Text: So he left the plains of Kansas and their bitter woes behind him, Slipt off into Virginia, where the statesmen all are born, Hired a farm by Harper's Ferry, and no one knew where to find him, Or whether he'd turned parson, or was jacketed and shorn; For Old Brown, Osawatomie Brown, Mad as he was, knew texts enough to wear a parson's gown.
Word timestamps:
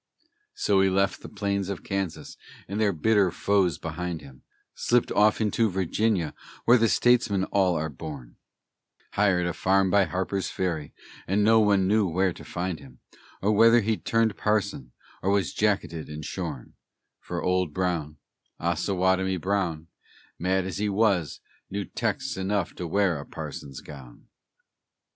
So 0.55 0.81
he 0.81 0.89
left 0.89 1.21
the 1.21 1.29
plains 1.29 1.69
of 1.69 1.83
Kansas 1.83 2.35
and 2.67 2.81
their 2.81 2.91
bitter 2.91 3.31
woes 3.47 3.77
behind 3.77 4.19
him, 4.21 4.41
Slipt 4.73 5.11
off 5.11 5.39
into 5.39 5.69
Virginia, 5.69 6.33
where 6.65 6.79
the 6.79 6.89
statesmen 6.89 7.43
all 7.51 7.75
are 7.75 7.87
born, 7.87 8.37
Hired 9.11 9.45
a 9.45 9.53
farm 9.53 9.91
by 9.91 10.05
Harper's 10.05 10.49
Ferry, 10.49 10.91
and 11.27 11.43
no 11.43 11.59
one 11.59 11.87
knew 11.87 12.07
where 12.07 12.33
to 12.33 12.43
find 12.43 12.79
him, 12.79 12.99
Or 13.43 13.51
whether 13.51 13.81
he'd 13.81 14.03
turned 14.03 14.35
parson, 14.35 14.91
or 15.21 15.29
was 15.29 15.53
jacketed 15.53 16.09
and 16.09 16.25
shorn; 16.25 16.73
For 17.19 17.43
Old 17.43 17.71
Brown, 17.71 18.17
Osawatomie 18.59 19.37
Brown, 19.37 19.85
Mad 20.39 20.65
as 20.65 20.79
he 20.79 20.89
was, 20.89 21.41
knew 21.69 21.85
texts 21.85 22.37
enough 22.37 22.73
to 22.73 22.87
wear 22.87 23.19
a 23.19 23.25
parson's 23.27 23.81
gown. 23.81 24.25